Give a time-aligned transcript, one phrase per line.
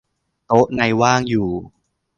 [0.47, 1.49] โต๊ะในว่างอยู่